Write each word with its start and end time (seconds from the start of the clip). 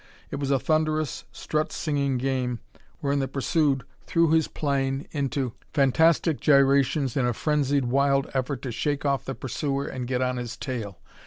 It 0.31 0.37
was 0.39 0.49
a 0.49 0.57
thunderous, 0.57 1.25
strut 1.31 1.71
singing 1.71 2.17
game 2.17 2.57
wherein 3.01 3.19
the 3.19 3.27
pursued 3.27 3.83
threw 4.07 4.31
his 4.31 4.47
plane 4.47 5.07
into 5.11 5.53
fantastic 5.75 6.39
gyrations 6.39 7.15
in 7.15 7.27
a 7.27 7.33
frenzied, 7.33 7.85
wild 7.85 8.25
effort 8.33 8.63
to 8.63 8.71
shake 8.71 9.05
off 9.05 9.25
the 9.25 9.35
pursuer 9.35 9.85
and 9.85 10.07
get 10.07 10.23
on 10.23 10.37
his 10.37 10.57
tail. 10.57 10.97